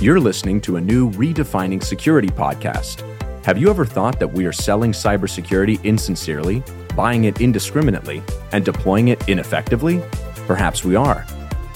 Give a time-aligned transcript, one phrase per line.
[0.00, 3.04] You're listening to a new Redefining Security podcast.
[3.44, 6.62] Have you ever thought that we are selling cybersecurity insincerely,
[6.96, 8.22] buying it indiscriminately,
[8.52, 10.00] and deploying it ineffectively?
[10.46, 11.26] Perhaps we are.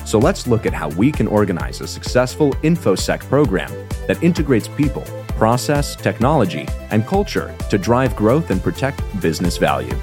[0.06, 3.70] So let's look at how we can organize a successful InfoSec program
[4.06, 5.04] that integrates people
[5.36, 9.94] process, technology, and culture to drive growth and protect business value.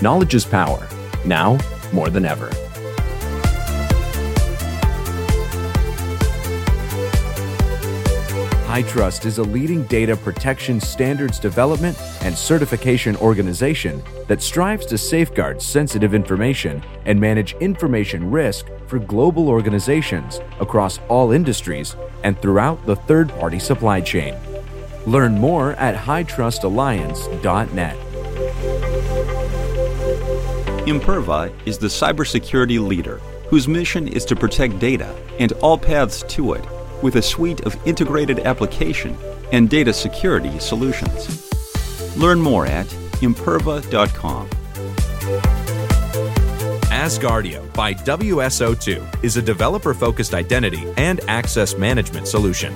[0.00, 0.88] Knowledge is power,
[1.24, 1.58] now
[1.92, 2.50] more than ever.
[8.72, 15.60] HITRUST is a leading data protection standards development and certification organization that strives to safeguard
[15.60, 22.96] sensitive information and manage information risk for global organizations across all industries and throughout the
[22.96, 24.34] third party supply chain.
[25.04, 27.96] Learn more at hitrustalliance.net.
[30.86, 33.18] Imperva is the cybersecurity leader
[33.50, 36.64] whose mission is to protect data and all paths to it
[37.02, 39.16] with a suite of integrated application
[39.52, 41.50] and data security solutions.
[42.16, 42.86] Learn more at
[43.20, 44.48] imperva.com.
[46.90, 52.74] Asgardeo by WSO2 is a developer focused identity and access management solution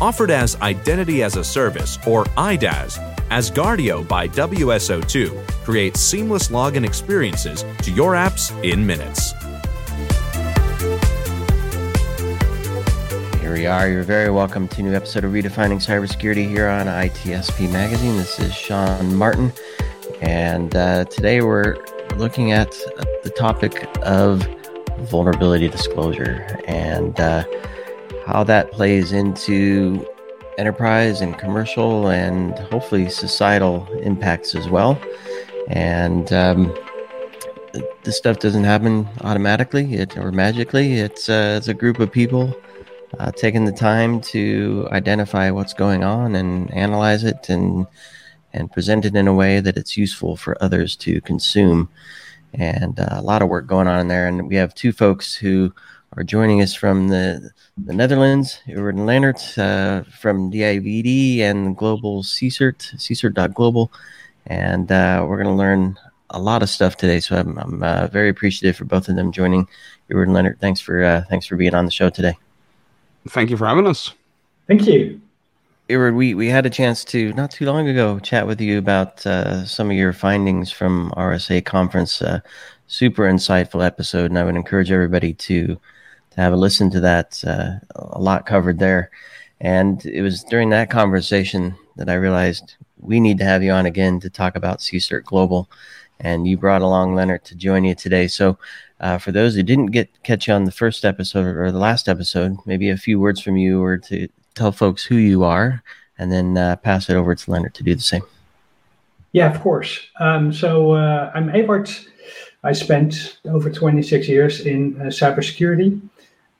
[0.00, 2.98] Offered as Identity as a Service, or IDaaS,
[3.30, 9.34] Asgardeo by WSO2 creates seamless login experiences to your apps in minutes.
[13.48, 13.88] Here we are.
[13.88, 18.18] You're very welcome to a new episode of Redefining Cybersecurity here on ITSP Magazine.
[18.18, 19.54] This is Sean Martin,
[20.20, 21.82] and uh, today we're
[22.18, 22.70] looking at
[23.22, 24.46] the topic of
[25.08, 26.60] vulnerability disclosure.
[26.66, 27.44] And uh,
[28.26, 30.06] how that plays into
[30.58, 35.00] enterprise and commercial and hopefully societal impacts as well.
[35.68, 36.76] And um,
[38.02, 40.96] this stuff doesn't happen automatically it, or magically.
[40.96, 42.54] It's, uh, it's a group of people
[43.18, 47.86] uh, taking the time to identify what's going on and analyze it and
[48.52, 51.88] and present it in a way that it's useful for others to consume.
[52.54, 54.26] And uh, a lot of work going on in there.
[54.26, 55.72] And we have two folks who
[56.16, 58.60] are joining us from the, the Netherlands.
[58.66, 63.92] Eward Lennaert uh, from DIVD and Global CSIRT, CSIRT.global.
[64.46, 65.98] And uh, we're going to learn
[66.30, 67.20] a lot of stuff today.
[67.20, 69.68] So I'm, I'm uh, very appreciative for both of them joining.
[70.08, 72.47] And Lennaert, thanks for, uh, thanks for being on the show today.
[73.28, 74.14] Thank you for having us.
[74.66, 75.20] Thank you.
[75.88, 79.26] Eward, we, we had a chance to not too long ago chat with you about
[79.26, 82.20] uh, some of your findings from RSA conference.
[82.20, 82.40] Uh,
[82.88, 85.66] super insightful episode, and I would encourage everybody to
[86.30, 87.42] to have a listen to that.
[87.46, 89.10] Uh, a lot covered there.
[89.60, 93.86] And it was during that conversation that I realized we need to have you on
[93.86, 95.68] again to talk about CSIRT Global.
[96.20, 98.26] And you brought along Lennaert to join you today.
[98.26, 98.58] So,
[99.00, 102.08] uh, for those who didn't get catch you on the first episode or the last
[102.08, 105.82] episode, maybe a few words from you or to tell folks who you are,
[106.18, 108.22] and then uh, pass it over to Lennaert to do the same.
[109.32, 110.00] Yeah, of course.
[110.18, 111.90] Um, so uh, I'm Eward.
[112.64, 116.00] I spent over 26 years in uh, cybersecurity.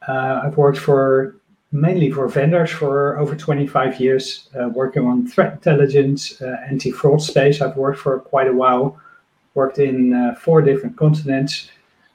[0.07, 1.35] Uh, I've worked for
[1.73, 7.61] mainly for vendors for over 25 years, uh, working on threat intelligence, anti-fraud space.
[7.61, 8.99] I've worked for quite a while,
[9.55, 11.69] worked in four different continents,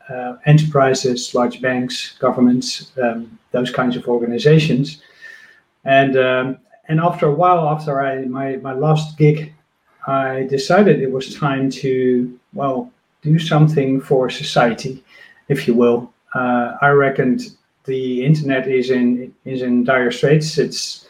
[0.09, 5.01] uh, enterprises, large banks, governments, um, those kinds of organizations.
[5.85, 9.53] And um, and after a while, after I my my last gig,
[10.07, 15.03] I decided it was time to well do something for society,
[15.47, 16.13] if you will.
[16.35, 17.55] Uh, I reckoned
[17.85, 20.57] the internet is in is in dire straits.
[20.57, 21.07] It's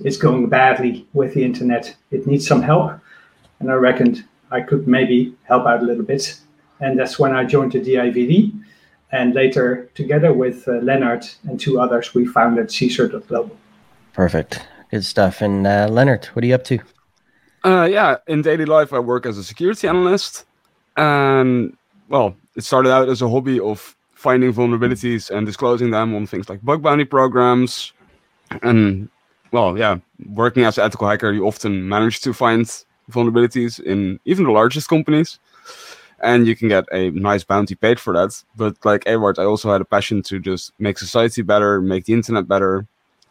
[0.00, 1.94] it's going badly with the internet.
[2.10, 2.98] It needs some help,
[3.60, 6.40] and I reckoned I could maybe help out a little bit.
[6.80, 8.52] And that's when I joined the DIVD,
[9.12, 13.56] and later together with uh, Lennaert and two others, we founded CSIRT.global.
[14.12, 15.40] Perfect, good stuff.
[15.40, 16.78] And uh, Lennaert, what are you up to?
[17.64, 20.44] Uh, yeah, in daily life, I work as a security analyst,
[20.96, 21.76] and
[22.08, 26.48] well, it started out as a hobby of finding vulnerabilities and disclosing them on things
[26.48, 27.92] like bug bounty programs.
[28.62, 29.08] And
[29.52, 32.64] well, yeah, working as an ethical hacker, you often manage to find
[33.10, 35.38] vulnerabilities in even the largest companies.
[36.22, 38.42] And you can get a nice bounty paid for that.
[38.56, 42.14] But like Eward, I also had a passion to just make society better, make the
[42.14, 42.86] internet better.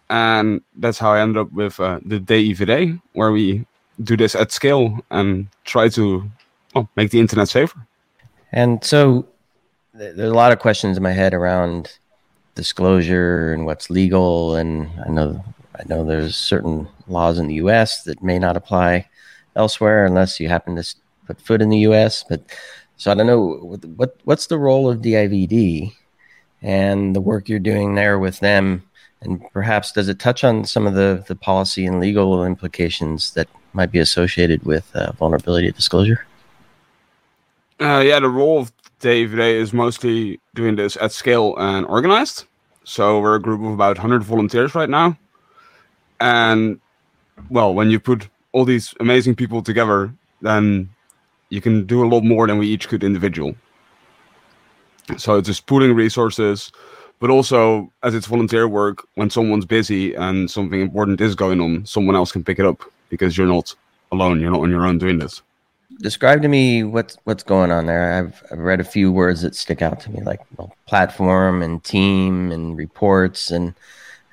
[0.10, 3.66] and that's how I ended up with uh, the DIVD, where we
[4.04, 6.30] do this at scale and try to
[6.76, 7.80] well, make the internet safer.
[8.52, 9.28] And so
[9.94, 11.98] there's a lot of questions in my head around
[12.54, 14.56] disclosure and what's legal.
[14.56, 15.44] And I know
[15.78, 18.04] I know there's certain laws in the U.S.
[18.04, 19.10] that may not apply
[19.56, 20.96] elsewhere unless you happen to
[21.26, 22.24] put foot in the U.S.
[22.28, 22.42] But
[22.98, 25.94] so I don't know what what's the role of DIVD
[26.62, 28.84] and the work you're doing there with them,
[29.22, 33.48] and perhaps does it touch on some of the the policy and legal implications that
[33.74, 36.26] might be associated with uh, vulnerability disclosure?
[37.80, 38.72] Uh, yeah, the role of
[39.02, 42.46] DIVD is mostly doing this at scale and organized.
[42.86, 45.18] So we're a group of about 100 volunteers right now.
[46.20, 46.80] And
[47.50, 50.90] well, when you put all these amazing people together, then
[51.50, 53.56] you can do a lot more than we each could individual.
[55.18, 56.72] So it's just pooling resources,
[57.20, 61.86] but also as it's volunteer work, when someone's busy and something important is going on,
[61.86, 63.74] someone else can pick it up because you're not
[64.12, 64.42] alone.
[64.42, 65.42] You're not on your own doing this.
[66.02, 68.14] Describe to me what's what's going on there.
[68.14, 71.82] I've, I've read a few words that stick out to me, like well, platform and
[71.84, 73.76] team and reports, and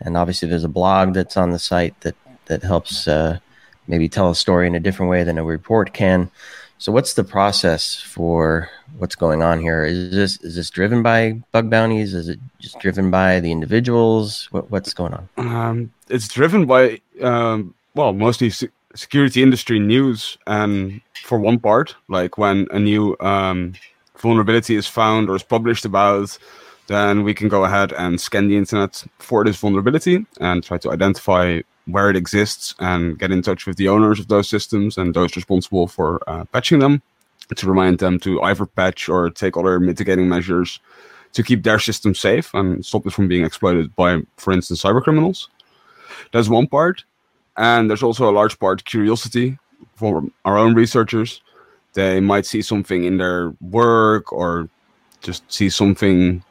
[0.00, 2.17] and obviously there's a blog that's on the site that
[2.47, 3.38] that helps uh,
[3.87, 6.31] maybe tell a story in a different way than a report can.
[6.82, 8.69] So, what's the process for
[8.99, 9.84] what's going on here?
[9.84, 12.12] Is this is this driven by bug bounties?
[12.12, 14.49] Is it just driven by the individuals?
[14.50, 15.29] What, what's going on?
[15.37, 18.50] Um, it's driven by um, well, mostly
[18.96, 23.75] security industry news, and for one part, like when a new um,
[24.19, 26.37] vulnerability is found or is published about,
[26.88, 30.90] then we can go ahead and scan the internet for this vulnerability and try to
[30.90, 35.14] identify where it exists and get in touch with the owners of those systems and
[35.14, 37.02] those responsible for uh, patching them
[37.55, 40.81] to remind them to either patch or take other mitigating measures
[41.32, 45.02] to keep their system safe and stop it from being exploited by, for instance, cyber
[45.02, 45.49] criminals.
[46.32, 47.05] That's one part.
[47.56, 49.58] And there's also a large part curiosity
[49.96, 51.43] for our own researchers.
[51.94, 54.69] They might see something in their work or
[55.20, 56.43] just see something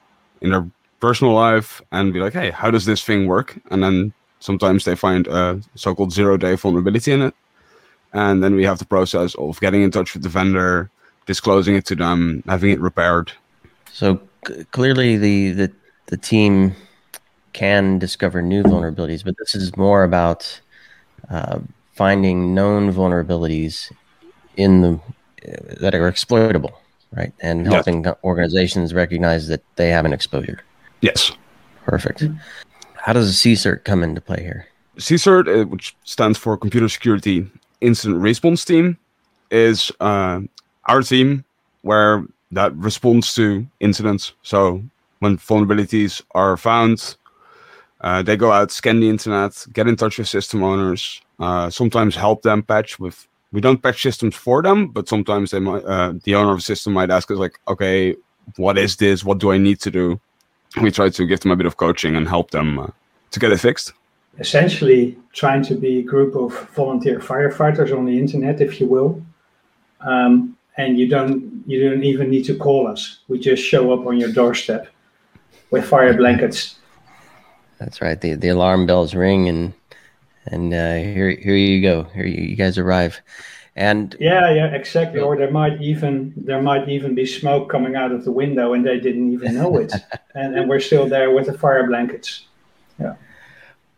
[0.42, 0.70] in their
[1.00, 3.60] personal life and be like, hey, how does this thing work?
[3.72, 7.34] And then sometimes they find a so-called zero-day vulnerability in it.
[8.14, 10.90] And then we have the process of getting in touch with the vendor,
[11.26, 13.32] disclosing it to them, having it repaired.
[13.94, 15.72] So c- clearly the, the
[16.08, 16.76] the team
[17.54, 20.62] can discover new vulnerabilities, but this is more about
[21.30, 21.60] uh,
[21.94, 23.92] finding known vulnerabilities
[24.58, 25.00] in the
[25.48, 26.82] uh, that are exploitable,
[27.14, 27.32] right?
[27.40, 28.16] And helping yes.
[28.26, 30.60] organizations recognize that they have an exposure.
[31.00, 31.32] Yes.
[31.86, 32.26] Perfect.
[33.02, 34.68] How does a CSIRT come into play here?
[34.98, 37.50] CSIRT, uh, which stands for Computer Security
[37.82, 38.96] Incident Response Team,
[39.50, 40.42] is uh,
[40.86, 41.44] our team
[41.82, 44.34] where that responds to incidents.
[44.44, 44.84] So
[45.18, 47.18] when vulnerabilities are found,
[48.02, 52.16] uh, they go out, scan the internet, get in touch with system owners, uh, sometimes
[52.16, 53.28] help them patch with.
[53.52, 55.84] We don't patch systems for them, but sometimes they might.
[55.84, 58.16] Uh, the owner of the system might ask us, like, "Okay,
[58.58, 59.26] what is this?
[59.26, 60.22] What do I need to do?"
[60.80, 62.88] We try to give them a bit of coaching and help them uh,
[63.32, 63.94] to get it fixed.
[64.40, 69.22] Essentially, trying to be a group of volunteer firefighters on the internet, if you will,
[70.00, 73.20] um, and you don't you don't even need to call us.
[73.28, 74.88] We just show up on your doorstep
[75.70, 76.76] with fire blankets
[77.82, 78.22] that's right.
[78.22, 79.74] The the alarm bells ring and
[80.46, 82.04] and uh, here here you go.
[82.14, 83.20] Here you, you guys arrive.
[83.76, 85.22] And yeah, yeah, exactly.
[85.22, 88.86] Or there might even there might even be smoke coming out of the window and
[88.86, 89.94] they didn't even know it.
[90.36, 92.46] and and we're still there with the fire blankets.
[93.00, 93.16] Yeah.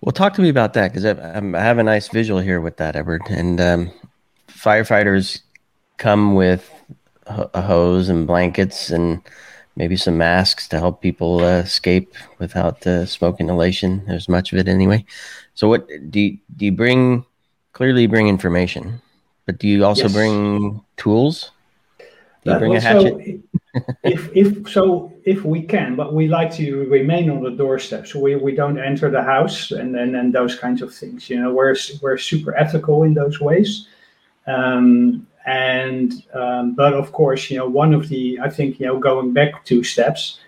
[0.02, 2.76] Well, talk to me about that because I, I, have a nice visual here with
[2.78, 3.22] that, Edward.
[3.30, 3.92] And um,
[4.50, 5.40] firefighters
[5.98, 6.70] come with
[7.26, 9.22] a hose and blankets and
[9.76, 14.04] maybe some masks to help people uh, escape without uh, smoke inhalation.
[14.06, 15.06] There's much of it anyway.
[15.56, 17.26] So, what do you, do you bring?
[17.72, 19.02] Clearly, bring information,
[19.46, 20.14] but do you also yes.
[20.14, 21.52] bring tools?
[22.44, 23.42] Do you bring a hatchet?
[24.04, 28.20] if if so, if we can, but we like to remain on the doorstep, so
[28.20, 31.30] we, we don't enter the house and and, and those kinds of things.
[31.30, 33.88] You know, we're we're super ethical in those ways.
[34.46, 39.00] Um, and um, but of course, you know, one of the I think you know
[39.00, 40.40] going back two steps.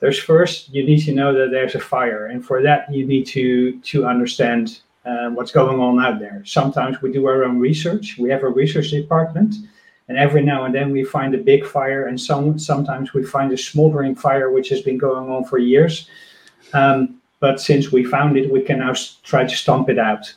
[0.00, 3.26] There's first you need to know that there's a fire, and for that you need
[3.28, 6.42] to to understand uh, what's going on out there.
[6.44, 8.16] Sometimes we do our own research.
[8.18, 9.54] We have a research department,
[10.08, 13.52] and every now and then we find a big fire, and some sometimes we find
[13.52, 16.08] a smoldering fire which has been going on for years.
[16.72, 20.34] Um, but since we found it, we can now try to stomp it out.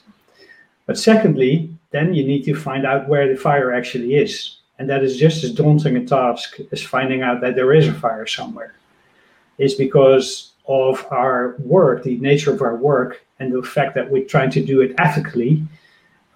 [0.86, 4.58] But secondly, then you need to find out where the fire actually is.
[4.78, 7.94] And that is just as daunting a task as finding out that there is a
[7.94, 8.74] fire somewhere.
[9.58, 14.26] It's because of our work, the nature of our work, and the fact that we're
[14.26, 15.64] trying to do it ethically,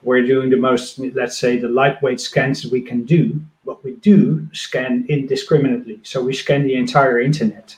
[0.01, 3.39] we're doing the most, let's say, the lightweight scans we can do.
[3.63, 5.99] What we do scan indiscriminately.
[6.03, 7.75] So we scan the entire internet.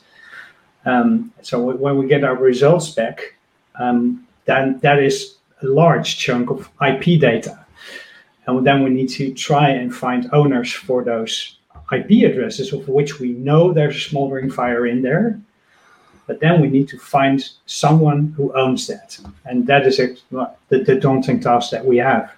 [0.86, 3.36] Um, so when we get our results back,
[3.80, 7.66] um, then that is a large chunk of IP data.
[8.46, 11.58] And then we need to try and find owners for those
[11.92, 15.40] IP addresses of which we know there's a smoldering fire in there.
[16.28, 19.18] But then we need to find someone who owns that.
[19.46, 22.32] And that is the, the daunting task that we have.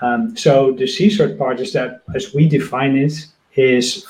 [0.00, 4.04] Um, so the CSIRT part is that, as we define it, is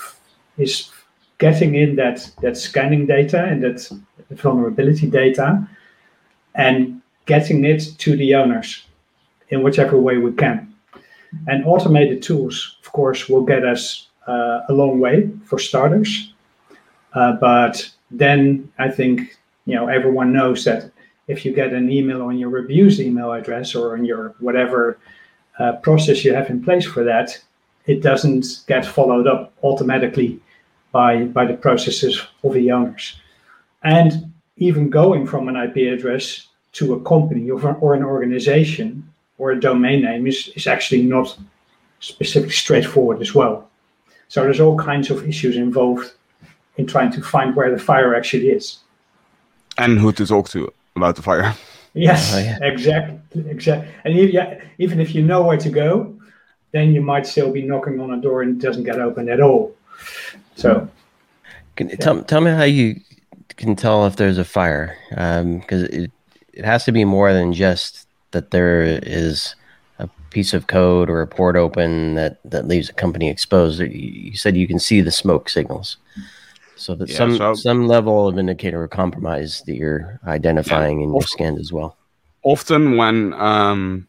[0.57, 0.91] is
[1.39, 3.91] getting in that that scanning data and that
[4.31, 5.69] vulnerability data,
[6.55, 8.87] and getting it to the owners
[9.51, 10.75] in whichever way we can.
[11.47, 16.33] And automated tools, of course, will get us uh, a long way for starters.
[17.15, 20.91] Uh, but then I think you know everyone knows that
[21.29, 24.99] if you get an email on your abused email address or on your whatever
[25.59, 27.39] uh, process you have in place for that,
[27.87, 30.41] it doesn't get followed up automatically
[30.93, 33.17] by by the processes of the owners.
[33.83, 39.51] And even going from an IP address to a company or, or an organization or
[39.51, 41.37] a domain name is, is actually not
[42.01, 43.69] specifically straightforward as well.
[44.29, 46.13] So there's all kinds of issues involved
[46.77, 48.79] in trying to find where the fire actually is.
[49.79, 51.55] And who to talk to about the fire.
[51.95, 52.59] Yes, oh, yeah.
[52.63, 53.93] exactly, exactly.
[54.05, 56.15] And if, yeah, even if you know where to go,
[56.73, 59.41] then you might still be knocking on a door and it doesn't get open at
[59.41, 59.75] all.
[60.57, 60.89] So,
[61.77, 61.97] can, yeah.
[61.97, 63.01] tell tell me how you
[63.57, 66.11] can tell if there's a fire, because um, it
[66.53, 69.55] it has to be more than just that there is
[69.99, 73.81] a piece of code or a port open that that leaves a company exposed.
[73.81, 75.97] You said you can see the smoke signals,
[76.77, 81.05] so that yeah, some so some level of indicator of compromise that you're identifying yeah,
[81.05, 81.97] in your scan as well.
[82.43, 84.07] Often, when um,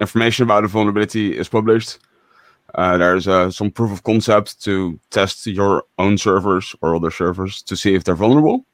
[0.00, 1.98] information about a vulnerability is published,
[2.74, 7.62] uh, there's uh, some proof of concept to test your own servers or other servers
[7.62, 8.64] to see if they're vulnerable.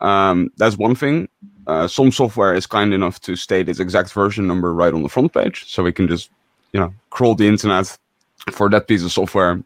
[0.00, 1.28] Um, that's one thing.
[1.66, 5.08] Uh, some software is kind enough to state its exact version number right on the
[5.08, 6.30] front page, so we can just,
[6.72, 7.96] you know, crawl the internet
[8.52, 9.60] for that piece of software,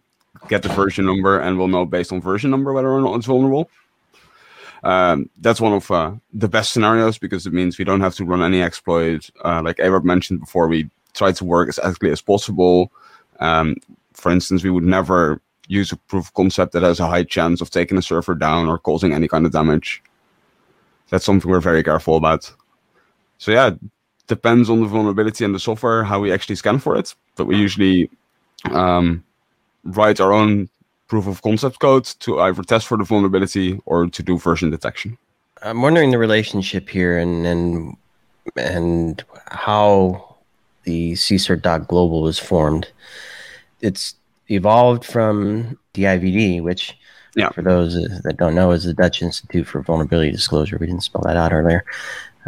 [0.48, 3.26] get the version number, and we'll know based on version number whether or not it's
[3.26, 3.70] vulnerable.
[4.82, 8.24] Um, that's one of uh, the best scenarios because it means we don't have to
[8.24, 9.30] run any exploit.
[9.44, 12.90] Uh, like Eward mentioned before, we try to work as ethically as possible.
[13.40, 13.76] Um,
[14.14, 17.60] for instance, we would never use a proof of concept that has a high chance
[17.60, 20.02] of taking a server down or causing any kind of damage
[21.10, 22.50] that's something we're very careful about.
[23.38, 23.70] So yeah,
[24.26, 27.14] depends on the vulnerability and the software how we actually scan for it.
[27.36, 28.08] But we usually
[28.70, 29.24] um,
[29.84, 30.68] write our own
[31.08, 35.18] proof of concept code to either test for the vulnerability or to do version detection.
[35.62, 37.96] I'm wondering the relationship here and and
[38.56, 40.36] and how
[40.84, 42.88] the CSIRT.global was formed.
[43.80, 44.14] It's
[44.48, 46.96] evolved from DIVD, which
[47.36, 47.50] yeah.
[47.50, 50.78] For those that don't know, is the Dutch Institute for Vulnerability Disclosure.
[50.78, 51.84] We didn't spell that out earlier.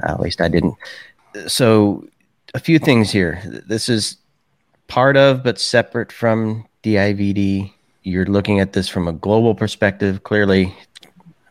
[0.02, 0.74] Uh, at least I didn't.
[1.46, 2.06] So,
[2.54, 3.40] a few things here.
[3.44, 4.16] This is
[4.88, 7.72] part of, but separate from DIVD.
[8.02, 10.24] You're looking at this from a global perspective.
[10.24, 10.74] Clearly,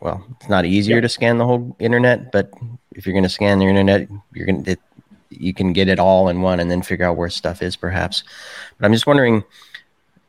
[0.00, 2.50] well, it's not easier to scan the whole internet, but
[2.92, 4.76] if you're going to scan the internet, you're going to
[5.30, 8.22] you can get it all in one and then figure out where stuff is, perhaps.
[8.78, 9.42] But I'm just wondering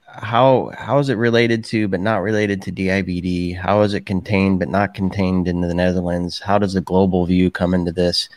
[0.07, 3.57] how how is it related to but not related to DIVD?
[3.57, 6.39] How is it contained but not contained in the Netherlands?
[6.39, 8.29] How does the global view come into this?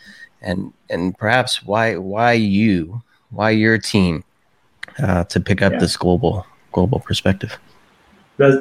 [0.42, 4.25] And and perhaps why why you why your team
[4.99, 5.78] uh, to pick up yeah.
[5.78, 6.46] this global
[6.76, 7.52] global perspective?
[8.37, 8.59] Those,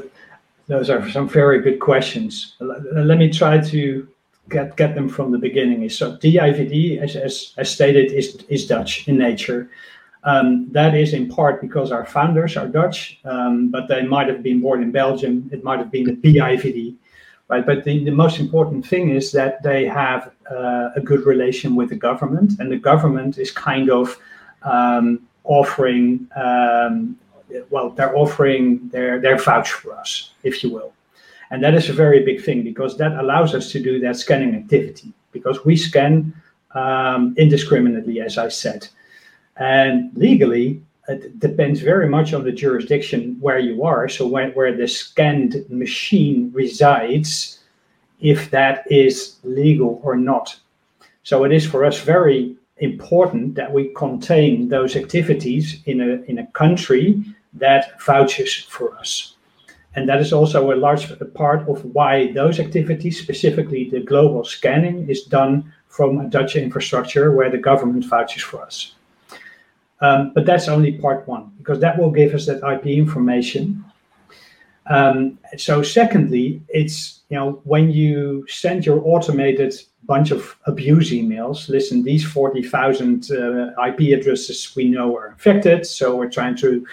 [0.67, 2.55] those are some very good questions.
[2.59, 3.81] Let me try to
[4.49, 5.89] get get them from the beginning.
[5.89, 9.61] So DIVD, as as, as stated, is is Dutch in nature.
[10.31, 12.99] Um, that is in part because our founders are Dutch,
[13.33, 15.33] um, but they might have been born in Belgium.
[15.55, 16.95] It might have been the BIVD,
[17.51, 17.65] right?
[17.69, 21.89] But the, the most important thing is that they have uh, a good relation with
[21.93, 24.05] the government, and the government is kind of
[24.63, 25.07] um,
[25.43, 27.15] offering, um,
[27.69, 30.93] well, they're offering their their vouch for us, if you will,
[31.51, 34.55] and that is a very big thing because that allows us to do that scanning
[34.55, 36.33] activity because we scan
[36.73, 38.87] um, indiscriminately, as I said.
[39.57, 44.09] And legally, it depends very much on the jurisdiction where you are.
[44.09, 47.59] So where the scanned machine resides,
[48.19, 50.57] if that is legal or not.
[51.23, 56.39] So it is for us very important that we contain those activities in a in
[56.39, 57.23] a country
[57.55, 59.35] that vouches for us.
[59.95, 65.09] And that is also a large part of why those activities, specifically the global scanning,
[65.09, 68.95] is done from a Dutch infrastructure where the government vouches for us.
[70.01, 73.85] Um, but that's only part one because that will give us that IP information.
[74.87, 81.69] Um, so secondly, it's you know when you send your automated bunch of abuse emails.
[81.69, 86.85] Listen, these forty thousand uh, IP addresses we know are infected, so we're trying to.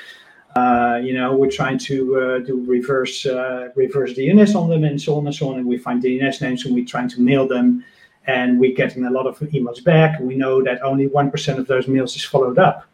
[0.57, 5.01] Uh, you know, we're trying to uh, do reverse uh, reverse DNS on them and
[5.01, 5.59] so on and so on.
[5.59, 7.85] And we find DNS names and we're trying to mail them,
[8.27, 10.21] and we're getting a lot of emails back.
[10.21, 12.87] We know that only one percent of those mails is followed up.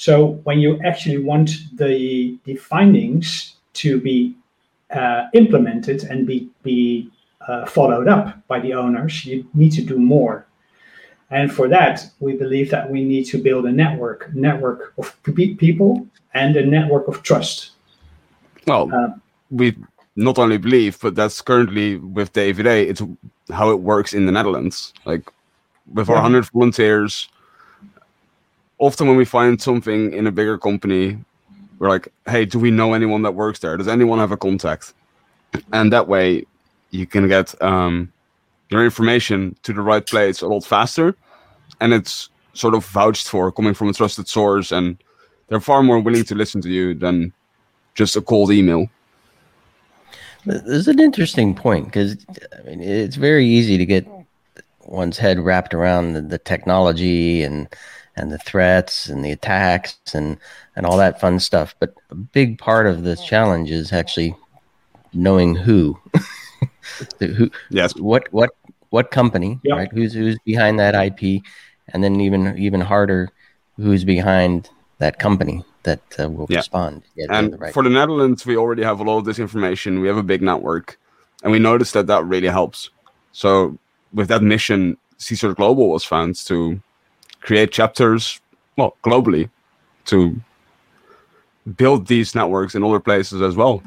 [0.00, 4.34] So when you actually want the, the findings to be
[4.90, 7.10] uh, implemented and be, be
[7.46, 10.46] uh, followed up by the owners, you need to do more.
[11.30, 16.06] And for that, we believe that we need to build a network, network of people
[16.34, 17.70] and a network of trust.
[18.66, 19.10] Well, uh,
[19.50, 19.76] we
[20.16, 23.02] not only believe, but that's currently with the AVD, it's
[23.50, 24.92] how it works in the Netherlands.
[25.04, 25.30] Like
[25.92, 26.16] with yeah.
[26.16, 27.28] our 100 volunteers,
[28.78, 31.18] often when we find something in a bigger company,
[31.78, 33.76] we're like, hey, do we know anyone that works there?
[33.76, 34.94] Does anyone have a contact?
[35.72, 36.44] And that way
[36.90, 38.12] you can get um,
[38.70, 41.14] your information to the right place a lot faster.
[41.80, 44.72] And it's sort of vouched for coming from a trusted source.
[44.72, 45.02] And
[45.48, 47.32] they're far more willing to listen to you than
[47.94, 48.88] just a cold email.
[50.46, 52.16] This is an interesting point because
[52.58, 54.06] I mean, it's very easy to get
[54.86, 57.68] one's head wrapped around the, the technology and
[58.16, 60.38] and the threats and the attacks and
[60.76, 61.74] and all that fun stuff.
[61.78, 64.34] But a big part of this challenge is actually
[65.12, 65.98] knowing who,
[67.18, 68.50] who, yes, what what
[68.90, 69.76] what company, yep.
[69.76, 69.92] right?
[69.92, 71.42] Who's who's behind that IP,
[71.88, 73.30] and then even even harder,
[73.76, 76.58] who's behind that company that uh, will yeah.
[76.58, 77.02] respond.
[77.16, 80.00] and the right for the Netherlands, we already have a lot of this information.
[80.00, 80.98] We have a big network,
[81.42, 82.90] and we noticed that that really helps.
[83.32, 83.78] So
[84.12, 86.80] with that mission, CSIRT Global was found to
[87.40, 88.40] create chapters,
[88.76, 89.48] well, globally,
[90.06, 90.40] to
[91.76, 93.82] build these networks in other places as well.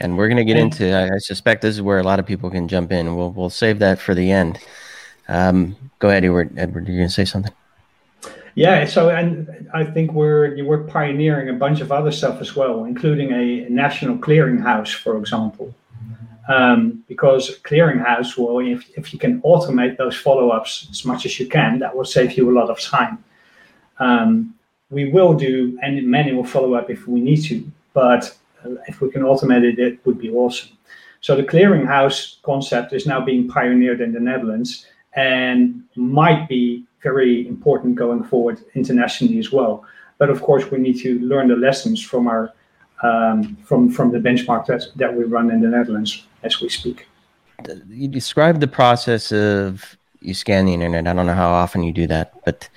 [0.00, 0.96] And we're going to get into.
[0.96, 3.16] I, suspect this is where a lot of people can jump in.
[3.16, 4.58] We'll we'll save that for the end.
[5.28, 6.56] Um, go ahead, Edward.
[6.56, 7.52] Edward, you're going to say something.
[8.54, 8.84] Yeah.
[8.84, 13.32] So, and I think we're we're pioneering a bunch of other stuff as well, including
[13.32, 15.74] a national clearinghouse, for example
[16.48, 21.46] um, because clearinghouse well, if, if you can automate those follow-ups as much as you
[21.46, 23.22] can that will save you a lot of time
[23.98, 24.54] um,
[24.90, 28.36] we will do any manual follow-up if we need to but
[28.88, 30.70] if we can automate it it would be awesome
[31.20, 37.46] so the clearinghouse concept is now being pioneered in the netherlands and might be very
[37.46, 39.84] important going forward internationally as well
[40.18, 42.52] but of course we need to learn the lessons from our
[43.02, 47.06] um, from from the benchmark that, that we run in the Netherlands as we speak.
[47.88, 51.06] You described the process of you scan the internet.
[51.06, 52.68] I don't know how often you do that, but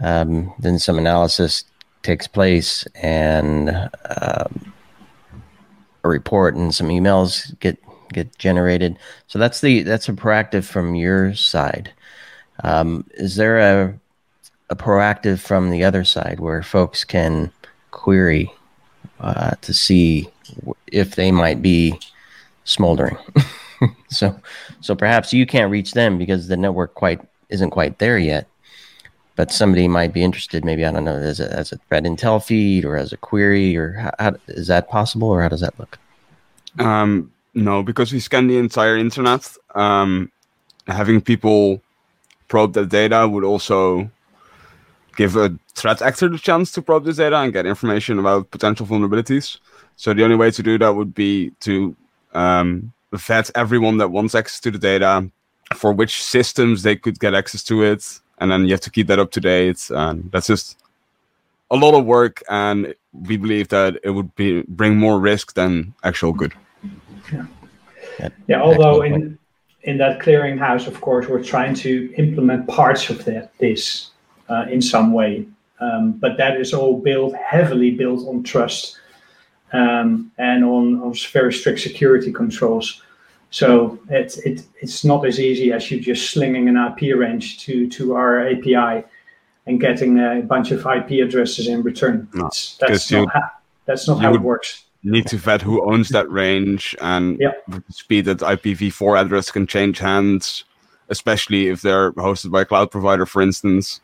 [0.00, 1.64] um, then some analysis
[2.02, 4.73] takes place and um,
[6.04, 7.78] a report and some emails get
[8.12, 8.96] get generated.
[9.26, 11.92] So that's the that's a proactive from your side.
[12.62, 13.98] Um, is there a
[14.70, 17.52] a proactive from the other side where folks can
[17.90, 18.52] query
[19.20, 20.28] uh, to see
[20.92, 21.98] if they might be
[22.64, 23.16] smoldering.
[24.08, 24.38] so,
[24.80, 28.46] so perhaps you can't reach them because the network quite isn't quite there yet.
[29.36, 30.64] But somebody might be interested.
[30.64, 33.76] Maybe I don't know as a as a threat intel feed or as a query
[33.76, 35.98] or how, how is that possible or how does that look?
[36.78, 39.52] Um, no, because we scan the entire internet.
[39.74, 40.30] Um,
[40.86, 41.82] having people
[42.48, 44.10] probe that data would also
[45.16, 48.86] give a threat actor the chance to probe this data and get information about potential
[48.86, 49.58] vulnerabilities.
[49.96, 51.96] So the only way to do that would be to
[52.34, 55.30] um, vet everyone that wants access to the data
[55.74, 59.06] for which systems they could get access to it, and then you have to keep
[59.08, 59.90] that up to date.
[59.90, 60.78] And that's just
[61.70, 65.94] a lot of work, and we believe that it would be bring more risk than
[66.02, 66.52] actual good.
[67.32, 68.60] Yeah, yeah.
[68.60, 69.38] Although in
[69.82, 74.10] in that clearinghouse, of course, we're trying to implement parts of that this
[74.48, 75.46] uh, in some way.
[75.80, 78.98] Um, but that is all built heavily built on trust
[79.72, 83.02] um, and on, on very strict security controls.
[83.54, 87.88] So it, it, it's not as easy as you just slinging an IP range to,
[87.90, 89.06] to our API
[89.66, 92.28] and getting a bunch of IP addresses in return.
[92.34, 93.50] No, that's, not how,
[93.86, 94.84] that's not how it works.
[95.02, 97.62] You need to vet who owns that range and yep.
[97.68, 100.64] the speed that IPv4 address can change hands,
[101.08, 104.00] especially if they're hosted by a cloud provider, for instance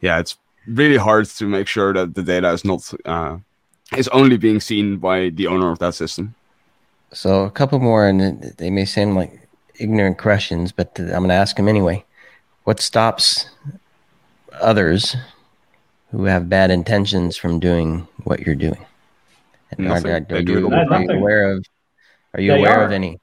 [0.00, 3.38] yeah, it's really hard to make sure that the data is not uh,
[3.96, 6.34] is only being seen by the owner of that system.
[7.12, 11.34] So a couple more, and they may seem like ignorant questions, but I'm going to
[11.34, 12.04] ask them anyway.
[12.64, 13.46] What stops
[14.60, 15.16] others
[16.10, 18.84] who have bad intentions from doing what you're doing?
[19.72, 20.10] And are, Nothing.
[20.12, 21.64] are, are you, are you aware of?
[22.34, 22.84] Are you They aware are.
[22.84, 23.20] of any?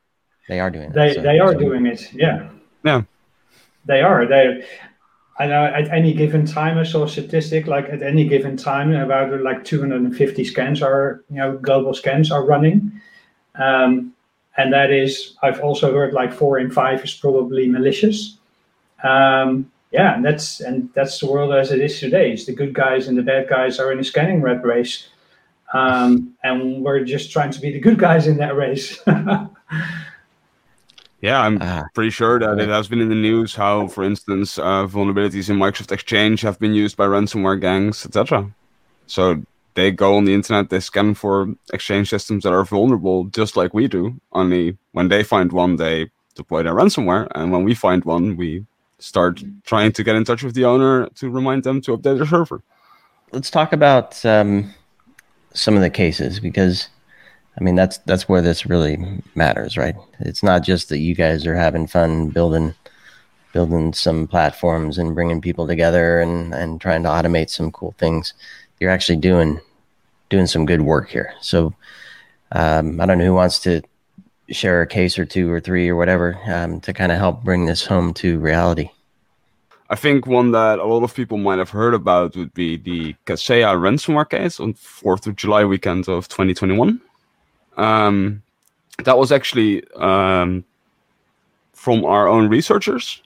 [0.49, 0.91] They are doing.
[0.91, 2.13] They it, so- they are so- doing it.
[2.13, 2.49] Yeah.
[2.83, 3.01] Yeah.
[3.85, 4.25] They are.
[4.25, 4.65] They.
[5.39, 8.91] I know at any given time, I saw a statistic like at any given time,
[8.93, 12.91] about like 250 scans are, you know, global scans are running.
[13.57, 14.13] Um,
[14.57, 18.37] and that is, I've also heard like four in five is probably malicious.
[19.03, 22.31] Um, yeah, and that's and that's the world as it is today.
[22.31, 25.07] It's the good guys and the bad guys are in a scanning rat race,
[25.73, 28.99] um, and we're just trying to be the good guys in that race.
[31.21, 31.83] Yeah, I'm Ah.
[31.95, 35.57] pretty sure that it has been in the news how, for instance, uh, vulnerabilities in
[35.57, 38.51] Microsoft Exchange have been used by ransomware gangs, etc.
[39.07, 39.41] So
[39.77, 43.75] they go on the internet, they scan for Exchange systems that are vulnerable, just like
[43.75, 44.19] we do.
[44.31, 48.65] Only when they find one, they deploy their ransomware, and when we find one, we
[48.97, 52.25] start trying to get in touch with the owner to remind them to update their
[52.25, 52.63] server.
[53.31, 54.73] let's talk about um,
[55.53, 56.89] some of the cases because
[57.59, 58.97] I mean that's that's where this really
[59.35, 59.95] matters, right?
[60.21, 62.73] It's not just that you guys are having fun building
[63.53, 68.33] building some platforms and bringing people together and and trying to automate some cool things.
[68.79, 69.59] You're actually doing
[70.29, 71.33] doing some good work here.
[71.41, 71.73] So
[72.51, 73.81] um, I don't know who wants to
[74.49, 77.65] share a case or two or three or whatever um, to kind of help bring
[77.65, 78.89] this home to reality.
[79.89, 83.15] I think one that a lot of people might have heard about would be the
[83.25, 86.99] Kaseya ransomware case on 4th of July weekend of 2021.
[87.77, 88.43] Um,
[89.03, 90.65] that was actually um,
[91.73, 93.21] from our own researchers.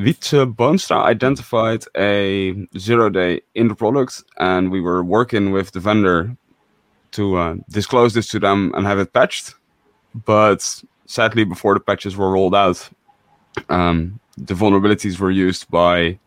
[0.00, 5.80] Wietse Boonstra identified a zero day in the product, and we were working with the
[5.80, 6.36] vendor
[7.12, 9.54] to uh, disclose this to them and have it patched.
[10.14, 12.88] But sadly, before the patches were rolled out,
[13.68, 16.18] um, the vulnerabilities were used by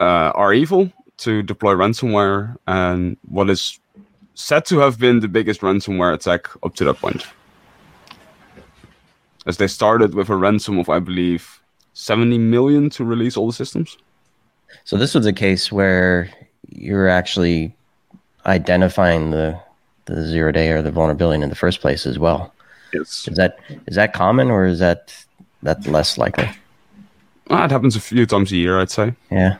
[0.00, 3.78] uh, REvil to deploy ransomware, and what is
[4.34, 7.26] said to have been the biggest ransomware attack up to that point.
[9.44, 11.55] As they started with a ransom of, I believe,
[11.96, 13.96] 70 million to release all the systems.
[14.84, 16.28] So this was a case where
[16.68, 17.74] you're actually
[18.44, 19.58] identifying the
[20.04, 22.52] the zero day or the vulnerability in the first place as well.
[22.92, 23.26] Yes.
[23.26, 25.14] Is that is that common or is that
[25.62, 26.50] that less likely?
[27.48, 29.14] Ah, it happens a few times a year, I'd say.
[29.30, 29.56] Yeah.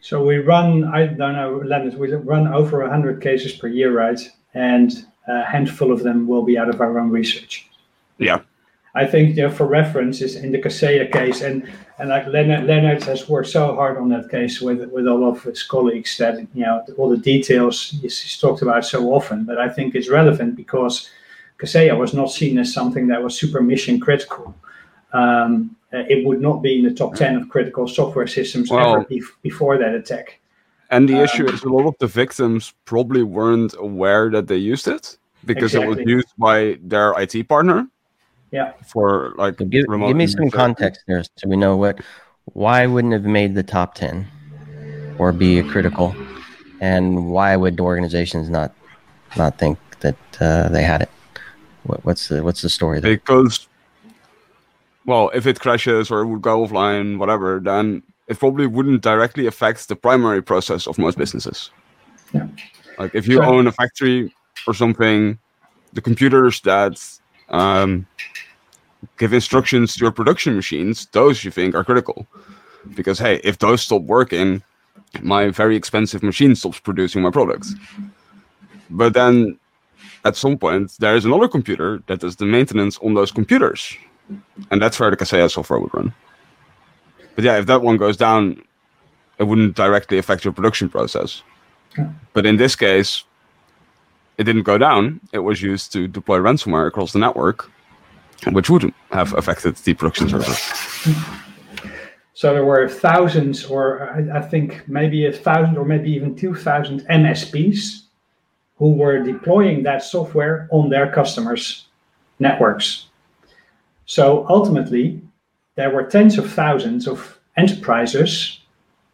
[0.00, 4.20] So we run, I don't know, Lennaert, we run over 100 cases per year, right?
[4.52, 4.92] And
[5.26, 7.70] a handful of them will be out of our own research.
[8.18, 8.40] Yeah.
[8.96, 11.66] I think, know, for reference, is in the Kaseya case, and
[11.98, 15.42] and like Lennaert, Lennaert has worked so hard on that case with with all of
[15.42, 19.44] his colleagues that you know all the details he's, he's talked about so often.
[19.44, 21.10] But I think it's relevant because
[21.58, 24.54] Kaseya was not seen as something that was super mission critical.
[25.12, 29.04] Um, it would not be in the top ten of critical software systems Well- ever
[29.04, 30.40] bef- before that attack.
[30.90, 34.56] And the Um, issue is a lot of the victims probably weren't aware that they
[34.56, 37.88] used it because it was used by their IT partner
[38.54, 38.72] Yeah.
[38.86, 41.98] for like So give, give me some context there so we know what
[42.52, 44.26] why wouldn't have made the top 10
[45.18, 46.14] or be a critical?
[46.80, 48.70] And why would organizations not
[49.36, 51.10] not think that uh, they had it?
[51.88, 53.16] What, what's the what's the story there?
[53.16, 53.66] Because
[55.04, 59.46] well if it crashes or it would go offline whatever then it probably wouldn't directly
[59.46, 61.70] affect the primary process of most businesses.
[62.32, 62.46] Yeah.
[63.00, 64.32] like if you So- own a factory
[64.68, 65.38] or something
[65.92, 66.94] the computers that
[67.50, 68.06] um,
[69.18, 72.26] give instructions to your production machines those you think are critical
[72.94, 74.62] because hey if those stop working
[75.22, 77.74] my very expensive machine stops producing my products
[78.90, 79.58] but then
[80.24, 83.96] at some point there is another computer that does the maintenance on those computers
[84.70, 86.12] and that's where the Kaseya software would run.
[87.34, 88.62] But yeah, if that one goes down,
[89.38, 91.42] it wouldn't directly affect your production process.
[92.32, 93.24] But in this case,
[94.38, 95.20] it didn't go down.
[95.32, 97.70] It was used to deploy ransomware across the network,
[98.52, 100.54] which would have affected the production server.
[102.36, 107.02] So there were thousands, or I, think maybe a thousand, or maybe even two thousand
[107.02, 108.02] MSPs
[108.76, 111.86] who were deploying that software on their customers'
[112.40, 113.06] networks.
[114.06, 115.20] So ultimately,
[115.76, 118.58] there were tens of thousands of enterprises,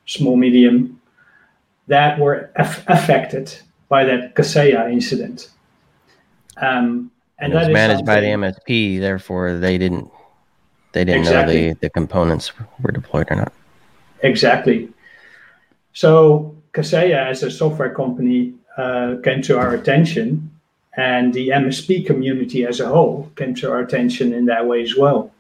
[0.07, 0.99] small, medium,
[1.89, 3.55] that were aff- affected
[3.91, 5.51] by that Kaseya incident.
[6.57, 10.11] Um, and it was that is managed by the msp therefore they didn't
[10.93, 13.53] they didn't know the, the components were deployed or not
[14.23, 14.89] Exactly.
[15.93, 20.51] So Kaseya, as a software company, uh, came to our attention
[20.97, 24.97] And the MSP community as a whole came to our attention in that way as
[24.97, 25.31] well.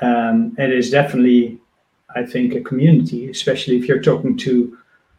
[0.00, 1.58] Um, it is definitely,
[2.16, 4.76] I think, a community, especially if you're talking to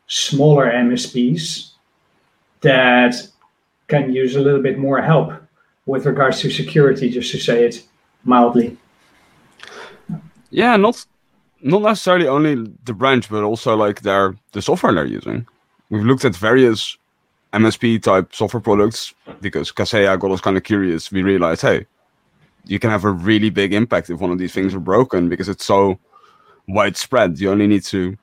[0.07, 1.70] smaller MSPs
[2.61, 3.15] that
[3.87, 5.33] can use a little bit more help
[5.85, 7.83] with regards to security, just to say it
[8.23, 8.77] mildly.
[10.49, 11.05] Yeah, not
[11.61, 15.47] not necessarily only the branch, but also like their the software they're using.
[15.89, 16.97] We've looked at various
[17.53, 21.11] MSP type software products because Kaseya got us kind of curious.
[21.11, 21.85] We realized, hey,
[22.65, 25.49] you can have a really big impact if one of these things are broken because
[25.49, 25.99] it's so
[26.67, 27.39] widespread.
[27.39, 28.17] You only need to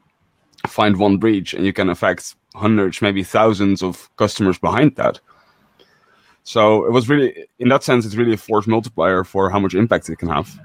[0.67, 5.21] find one breach and you can affect hundreds, maybe thousands of customers behind that.
[6.45, 9.75] So it was really, in that sense, it's really a force multiplier for how much
[9.75, 10.59] impact it can have.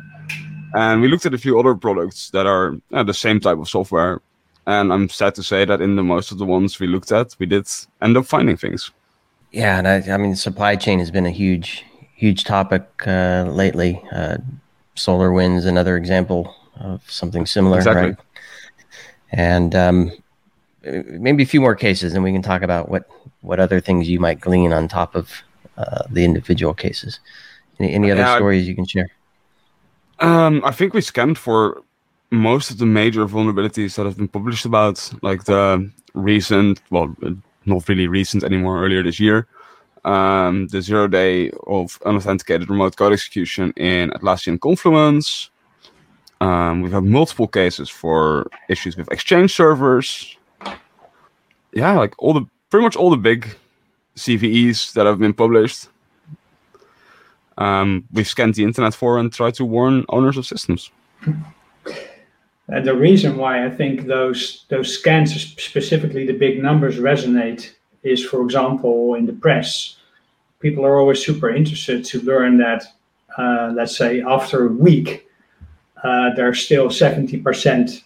[0.76, 3.67] And we looked at a few other products that are uh, the same type of
[3.67, 4.22] software.
[4.65, 7.36] And I'm sad to say that in the most of the ones we looked at,
[7.38, 7.67] we did
[8.02, 8.91] end up finding things.
[9.52, 14.02] Yeah, and I, I mean, supply chain has been a huge, huge topic uh, lately.
[14.12, 14.38] Uh,
[14.96, 18.10] SolarWinds, another example of something similar, exactly.
[18.12, 18.17] right?
[19.32, 20.12] And um,
[20.84, 23.08] maybe a few more cases, and we can talk about what
[23.41, 25.32] what other things you might glean on top of
[25.78, 27.19] uh, the individual cases.
[27.80, 29.10] Any, any other yeah, stories you can share?
[30.19, 31.82] Um, I think we scanned for
[32.32, 37.15] most of the major vulnerabilities that have been published about, like the recent, well,
[37.65, 39.48] not really recent anymore, earlier this year,
[40.06, 45.50] um, the zero day of unauthenticated remote code execution in Atlassian Confluence.
[46.41, 50.38] Um, we've had multiple cases for issues with Exchange servers.
[51.74, 53.56] Yeah, like all the pretty much all the big
[54.16, 55.88] CVEs that have been published.
[57.58, 60.92] Um, we've scanned the internet for and tried to warn owners of systems.
[62.68, 68.24] And the reason why I think those those scans, specifically the big numbers, resonate is,
[68.24, 69.98] for example, in the press,
[70.60, 72.86] people are always super interested to learn that,
[73.38, 75.28] uh, let's say, after a week,
[76.04, 78.03] uh, there's still 70%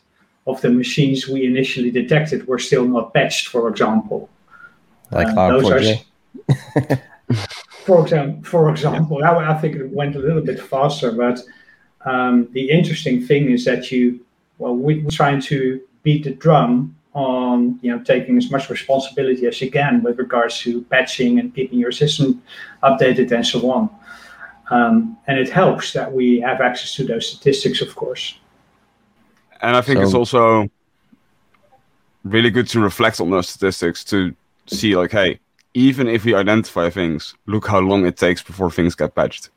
[0.48, 4.30] of the machines we initially detected were still not patched, for example.
[5.12, 6.04] Like uh, Log4j?
[7.86, 11.42] for example, for example, I, I, think it went a little bit faster, but
[12.06, 14.22] um, the interesting thing is that you,
[14.58, 19.48] well, we, we're trying to beat the drum on you know taking as much responsibility
[19.48, 22.42] as you can with regards to patching and keeping your system
[22.84, 23.90] updated and so on.
[24.70, 28.38] Um, and it helps that we have access to those statistics, of course.
[29.62, 30.70] And I think so, it's also
[32.24, 34.36] really good to reflect on those statistics to
[34.67, 35.39] see, like, hey,
[35.74, 39.50] even if we identify things, look how long it takes before things get patched.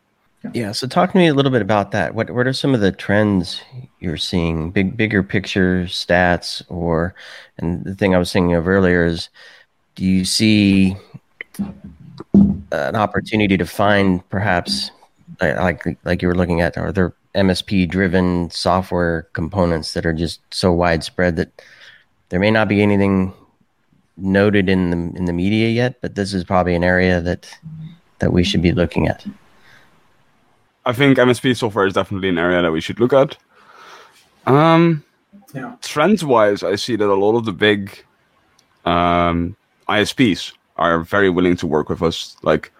[0.54, 0.72] Yeah.
[0.72, 2.14] So talk to me a little bit about that.
[2.14, 3.60] What what are some of the trends
[4.00, 4.70] you're seeing?
[4.70, 7.14] Big bigger picture stats or
[7.58, 9.28] and the thing I was thinking of earlier is
[9.96, 10.96] do you see
[11.58, 14.90] an opportunity to find perhaps
[15.40, 20.40] like like you were looking at are there MSP driven software components that are just
[20.50, 21.62] so widespread that
[22.28, 23.32] there may not be anything
[24.16, 27.48] noted in the in the media yet, but this is probably an area that
[28.18, 29.26] that we should be looking at.
[30.86, 33.36] I think MSP software is definitely an area that we should look at.
[34.46, 35.04] Um,
[35.54, 35.76] yeah.
[35.82, 38.04] Trends wise, I see that a lot of the big
[38.84, 39.56] um,
[39.88, 42.36] ISPs are very willing to work with us.
[42.42, 42.72] Like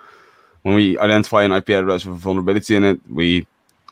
[0.62, 3.46] when we identify an IP address with a vulnerability in it, we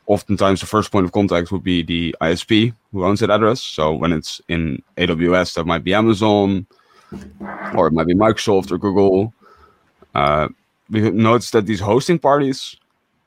[0.09, 3.63] oftentimes the first point of contact would be the ISP who owns that address.
[3.63, 6.67] So when it's in AWS, that might be Amazon
[7.75, 9.33] or it might be Microsoft or Google.
[10.15, 10.49] Uh,
[10.91, 12.77] we noticed that these hosting parties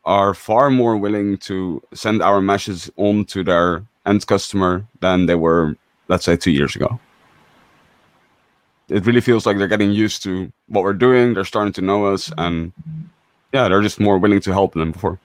[0.04, 5.36] are far more willing to send our meshes on to their end customer than they
[5.36, 5.76] were,
[6.08, 7.00] let's say, two years ago.
[8.90, 11.34] It really feels like they're getting used to what we're doing.
[11.34, 12.74] They're starting to know us, and
[13.54, 15.20] yeah, they're just more willing to help than before.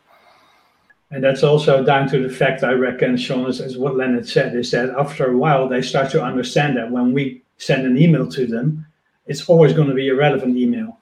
[1.10, 4.72] And that's also down to the fact, I reckon, Sean, as, what Lennaert said, is
[4.72, 8.46] that after a while they start to understand that when we send an email to
[8.46, 8.86] them,
[9.26, 10.98] it's always going to be a relevant email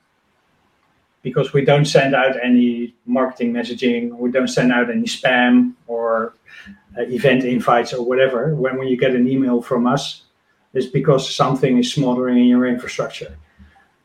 [1.22, 6.34] because we don't send out any marketing messaging, we don't send out any spam or
[6.98, 8.54] uh, event invites or whatever.
[8.54, 10.22] When, when you get an email from us,
[10.74, 13.38] it's because something is smoldering in your infrastructure.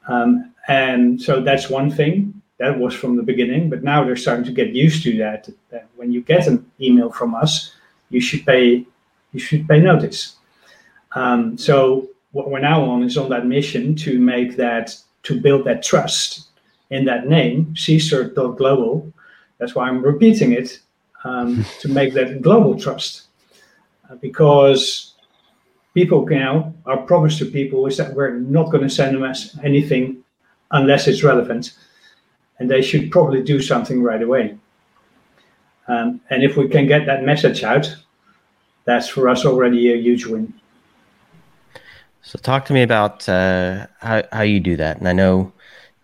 [0.08, 2.39] Um, and so that's one thing.
[2.60, 5.50] That was from the beginning, but now they're starting to get used to that.
[5.70, 7.74] that when you get an email from us,
[8.10, 8.86] you should pay
[9.32, 10.36] you should pay notice.
[11.14, 15.66] Um, so what we're now on is on that mission to make that to build
[15.66, 16.48] that trust
[16.90, 19.12] in that name, CSIRT.global.
[19.58, 20.80] That's why I'm repeating it
[21.24, 23.28] um, to make that global trust,
[24.10, 25.16] uh, because
[25.94, 30.24] people now our promise to people is that we're not going to send them anything
[30.72, 31.74] unless it's relevant.
[32.60, 34.58] And they should probably do something right away.
[35.88, 37.96] Um, and if we can get that message out,
[38.86, 40.54] that's for us already a huge win.
[42.22, 44.98] So, talk to me about uh, how how you do that.
[44.98, 45.52] And I know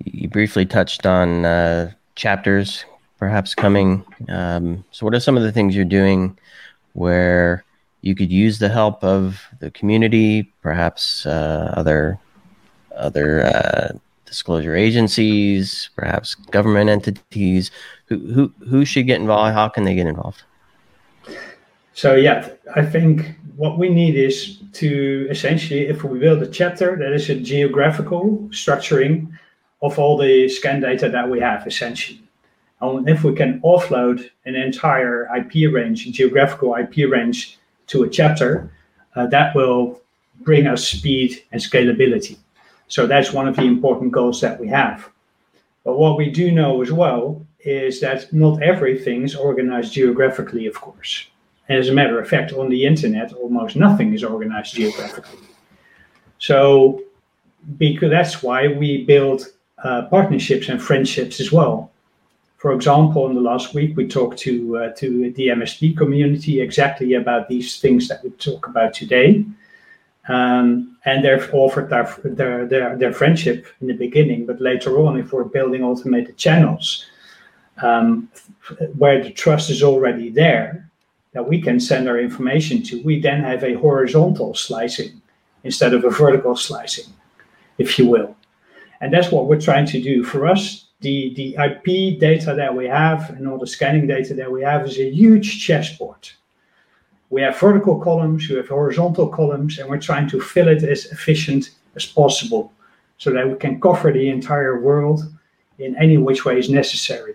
[0.04, 2.86] you briefly touched on uh, chapters
[3.20, 4.04] perhaps coming.
[4.30, 6.38] Um, so, what are some of the things you're doing
[6.94, 7.63] where
[8.02, 12.20] you could use the help of the community, perhaps uh, other
[12.96, 17.72] other uh, disclosure agencies, perhaps government entities?
[18.08, 19.54] Who who who should get involved?
[19.54, 20.44] How can they get involved?
[21.94, 26.98] So yeah, I think what we need is to essentially, if we build a chapter,
[26.98, 29.32] that is a geographical structuring
[29.82, 32.22] of all the scan data that we have, essentially.
[32.82, 37.58] And if we can offload an entire IP range, geographical IP range,
[37.88, 38.72] to a chapter,
[39.16, 40.02] uh, that will
[40.42, 42.38] bring us speed and scalability.
[42.88, 45.10] So that's one of the important goals that we have.
[45.84, 50.80] But what we do know as well is that not everything is organized geographically, of
[50.80, 51.28] course.
[51.67, 55.39] And as a matter of fact, on the internet, almost nothing is organized geographically.
[56.38, 57.02] So,
[57.78, 59.48] because that's why we build
[59.84, 61.91] uh, partnerships and friendships as well.
[62.58, 67.13] For example, in the last week, we talked to uh, to the MSP community exactly
[67.13, 69.45] about these things that we talk about today,
[70.28, 74.46] um, and they've offered their, their, their their friendship in the beginning.
[74.46, 77.06] But later on, if we're building automated channels
[77.82, 78.30] um,
[78.98, 80.90] where the trust is already there,
[81.34, 85.22] that we can send our information to, we then have a horizontal slicing
[85.64, 87.12] instead of a vertical slicing,
[87.78, 88.36] if you will.
[89.02, 90.24] And that's what we're trying to do.
[90.24, 94.52] For us, the, the IP data that we have and all the scanning data that
[94.52, 96.30] we have is a huge chessboard.
[97.36, 101.08] We have vertical columns, we have horizontal columns, and we're trying to fill it as
[101.08, 102.71] efficient as possible
[103.17, 105.19] so that we can cover the entire world
[105.78, 107.34] in any which way is necessary.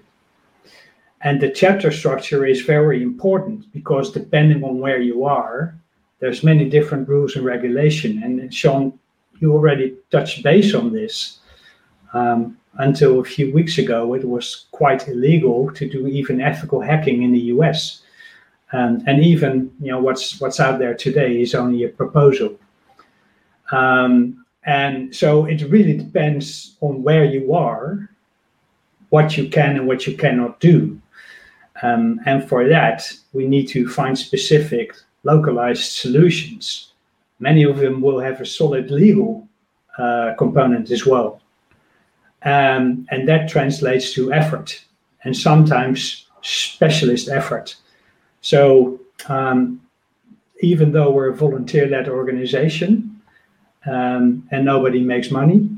[1.21, 5.75] And the chapter structure is very important because depending on where you are,
[6.21, 8.23] there's many different rules and regulation.
[8.23, 8.99] And Sean,
[9.39, 11.41] you already touched base on this.
[12.15, 17.23] Um, until a few weeks ago, it was quite illegal to do even ethical hacking
[17.23, 18.01] in the US.
[18.73, 22.59] Um, and even you know what's what's out there today is only a proposal.
[23.73, 28.11] Um, and so it really depends on where you are,
[29.09, 31.01] what you can and what you cannot do.
[31.83, 36.93] Um, and for that, we need to find specific localized solutions.
[37.39, 39.49] Many of them will have a solid legal
[39.99, 41.41] uh, component as well.
[42.43, 44.85] Um, and that translates to effort
[45.25, 47.77] and sometimes specialist effort.
[48.41, 49.81] So, um,
[50.63, 53.21] even though we're a volunteer led organization
[53.87, 55.71] um, and nobody makes money,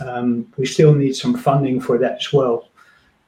[0.00, 2.68] um, we still need some funding for that as well.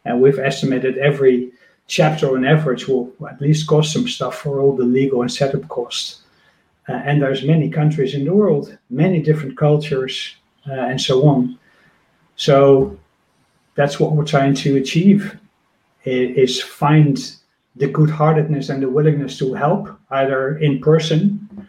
[0.05, 1.53] And we've estimated every
[1.87, 5.67] chapter on average will at least cost some stuff for all the legal and setup
[5.69, 6.23] costs.
[6.88, 10.37] Uh, and there's many countries in the world, many different cultures,
[10.69, 11.59] uh, and so on.
[12.37, 12.99] So
[13.75, 15.38] that's what we're trying to achieve:
[16.05, 17.19] is find
[17.79, 21.69] the good-heartedness and the willingness to help, either in person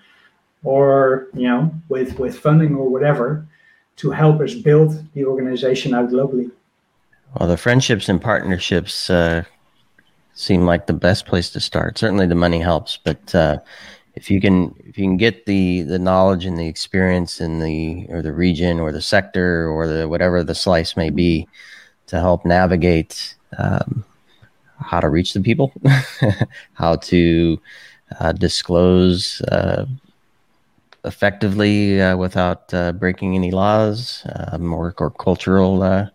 [0.64, 3.46] or you know with with funding or whatever,
[3.98, 6.52] to help us build the organization out globally.
[7.38, 9.44] Well, the friendships and partnerships uh,
[10.34, 11.98] seem like the best place to start.
[11.98, 13.60] Certainly, the money helps, but uh,
[14.16, 18.06] if you can if you can get the the knowledge and the experience in the
[18.10, 21.48] or the region or the sector or the whatever the slice may be
[22.08, 24.04] to help navigate um,
[24.80, 25.72] how to reach the people,
[26.74, 27.60] how to
[28.20, 29.86] uh, disclose uh,
[31.06, 36.08] effectively uh, without uh, breaking any laws um, or, or cultural uh,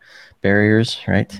[0.42, 1.38] barriers, right?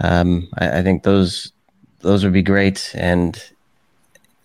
[0.00, 1.52] Um, I, I think those
[2.00, 2.90] those would be great.
[2.96, 3.40] And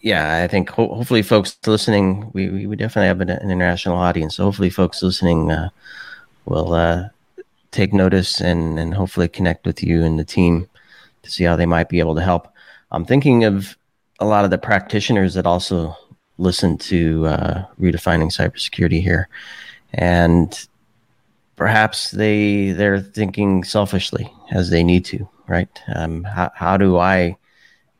[0.01, 4.35] yeah, I think ho- hopefully folks listening, we, we definitely have an, an international audience.
[4.35, 5.69] So hopefully folks listening uh,
[6.45, 7.09] will
[7.71, 10.67] take notice and, and hopefully connect with you and the team
[11.27, 12.47] to see how they might be able to help.
[12.91, 13.77] I'm thinking of
[14.19, 15.95] a lot of the practitioners that also
[16.37, 19.29] listen to uh, redefining cybersecurity here,
[19.93, 20.67] and
[21.55, 25.69] perhaps they they're thinking selfishly as they need to, right?
[25.93, 27.37] Um, how how do I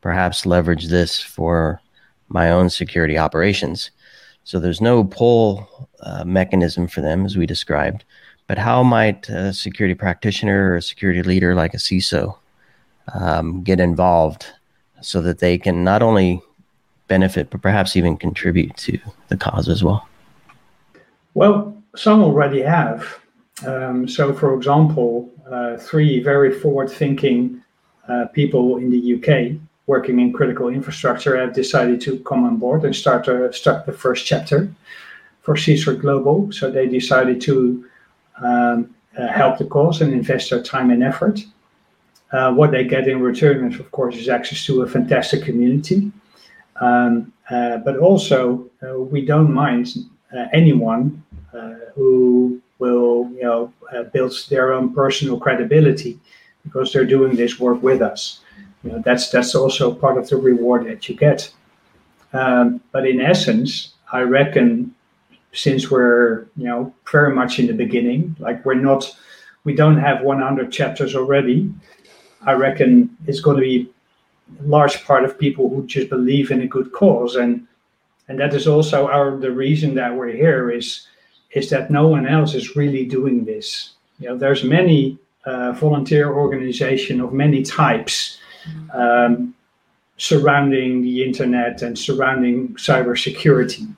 [0.00, 1.80] perhaps leverage this for
[2.28, 3.90] my own security operations.
[4.44, 8.04] So there's no pull uh, mechanism for them, as we described.
[8.46, 12.38] But how might a security practitioner or a security leader like a CISO
[13.14, 14.46] um, get involved
[15.00, 16.42] so that they can not only
[17.06, 18.98] benefit, but perhaps even contribute to
[19.28, 20.06] the cause as well?
[21.34, 23.18] Well, some already have.
[23.66, 27.62] Um, so, for example, uh, three very forward-thinking
[28.08, 32.84] uh, people in the UK working in critical infrastructure have decided to come on board
[32.84, 34.70] and start uh, start the first chapter
[35.40, 36.52] for CSIRT Global.
[36.52, 37.86] So they decided to
[38.42, 41.40] um, uh, help the cause and invest their time and effort.
[42.30, 46.12] Uh, what they get in return, is, of course, is access to a fantastic community.
[46.80, 49.88] Um, uh, but also, uh, we don't mind
[50.36, 51.22] uh, anyone
[51.54, 53.72] uh, who will, you know,
[54.12, 56.18] build their own personal credibility
[56.64, 58.40] because they're doing this work with us.
[58.84, 61.50] You know, that's that's also part of the reward that you get.
[62.32, 64.94] Um, but in essence, I reckon
[65.52, 69.16] since we're you know very much in the beginning, like we're not,
[69.64, 71.72] we don't have 100 chapters already.
[72.42, 73.90] I reckon it's going to be
[74.60, 77.66] a large part of people who just believe in a good cause, and
[78.28, 81.06] and that is also our the reason that we're here is
[81.52, 83.92] is that no one else is really doing this.
[84.18, 88.38] You know, there's many uh, volunteer organization of many types
[88.92, 89.54] um,
[90.18, 93.94] surrounding the internet and surrounding cybersecurity.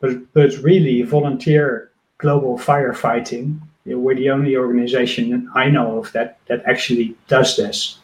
[0.00, 3.60] But, but really, volunteer global firefighting,
[3.94, 7.98] we're the only organization I know of that, that actually does this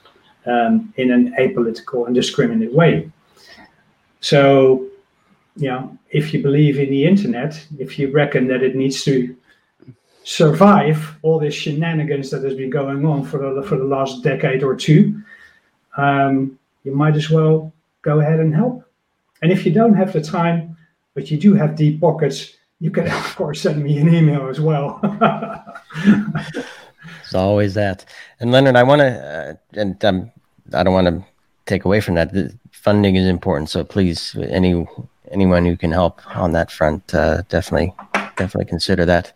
[0.46, 3.10] um, in an apolitical and discriminate way.
[4.20, 4.86] So,
[5.56, 9.36] you know, if you believe in the internet, if you reckon that it needs to
[10.24, 14.62] survive all this shenanigans that has been going on for the for the last decade
[14.62, 15.22] or two,
[15.96, 17.72] um, you might as well
[18.02, 18.84] go ahead and help.
[19.42, 20.76] And if you don't have the time,
[21.14, 24.60] but you do have deep pockets, you can of course send me an email as
[24.60, 25.00] well.
[27.20, 28.04] it's always that.
[28.40, 30.30] And Lennaert, I want to, uh, and um,
[30.74, 31.24] I don't want to
[31.64, 32.34] take away from that.
[32.34, 34.86] The funding is important, so please, any
[35.30, 37.94] anyone who can help on that front, uh, definitely,
[38.36, 39.32] definitely consider that.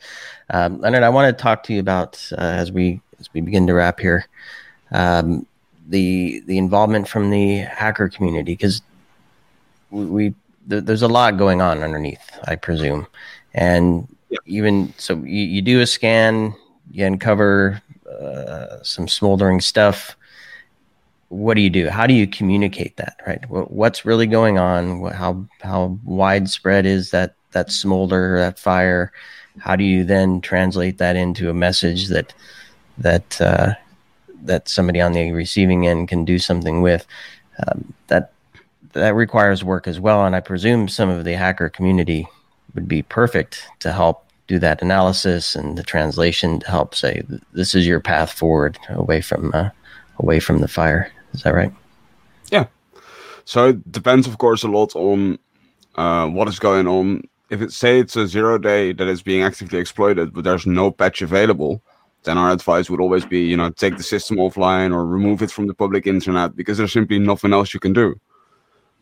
[0.50, 3.66] Um, Lennaert, I want to talk to you about uh, as we as we begin
[3.68, 4.28] to wrap here.
[4.90, 5.46] Um,
[5.88, 8.82] the the involvement from the hacker community because
[9.90, 10.34] we, we
[10.68, 13.06] there's a lot going on underneath, I presume,
[13.54, 14.38] and yeah.
[14.46, 16.54] even so, you, you do a scan,
[16.90, 20.16] you uncover uh, some smoldering stuff.
[21.28, 21.90] What do you do?
[21.90, 23.16] How do you communicate that?
[23.26, 23.44] Right?
[23.48, 25.04] What's really going on?
[25.12, 29.12] How how widespread is that that smolder, that fire?
[29.58, 32.32] How do you then translate that into a message that
[32.96, 33.74] that uh,
[34.42, 37.06] that somebody on the receiving end can do something with.
[37.66, 38.32] Um, that
[38.92, 42.26] that requires work as well, and I presume some of the hacker community
[42.74, 47.74] would be perfect to help do that analysis and the translation to help say this
[47.74, 49.70] is your path forward away from uh,
[50.18, 51.12] away from the fire.
[51.34, 51.72] Is that right?
[52.50, 52.66] Yeah.
[53.44, 55.38] So it depends, of course, a lot on
[55.96, 57.22] uh, what is going on.
[57.50, 60.90] If it say it's a zero day that is being actively exploited, but there's no
[60.90, 61.82] patch available,
[62.24, 65.50] then our advice would always be, you know, take the system offline or remove it
[65.50, 68.20] from the public internet because there's simply nothing else you can do.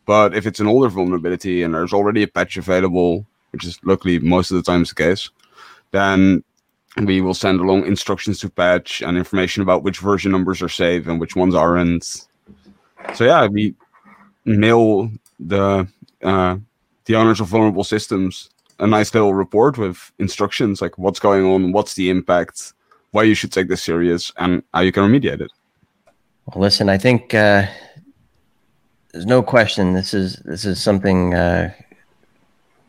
[0.04, 3.26] But if it's an older vulnerability and there's already a patch available,
[3.56, 5.30] which is luckily most of the times the case,
[5.90, 6.44] then
[7.04, 11.06] we will send along instructions to patch and information about which version numbers are safe
[11.06, 12.26] and which ones aren't.
[13.14, 13.74] So yeah, we
[14.44, 15.88] mail the
[16.22, 16.58] uh,
[17.06, 21.72] the owners of vulnerable systems a nice little report with instructions like what's going on,
[21.72, 22.74] what's the impact,
[23.12, 25.50] why you should take this serious and how you can remediate it.
[26.44, 27.66] Well, listen, I think uh,
[29.12, 31.72] there's no question this is this is something uh,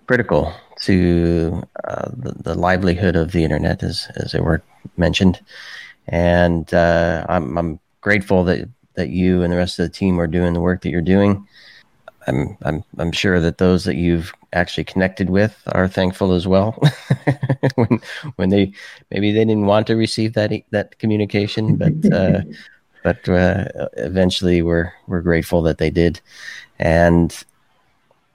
[0.08, 4.62] critical to uh, the, the, livelihood of the internet, as as it were
[4.96, 5.40] mentioned,
[6.08, 10.28] and uh, I'm, I'm grateful that that you and the rest of the team are
[10.28, 11.48] doing the work that you're doing.
[12.28, 16.72] I'm I'm I'm sure that those that you've actually connected with are thankful as well.
[17.76, 18.02] when
[18.36, 18.74] when they
[19.12, 22.42] maybe they didn't want to receive that that communication, but uh,
[23.04, 23.66] but uh,
[23.98, 26.20] eventually we're we're grateful that they did,
[26.80, 27.44] and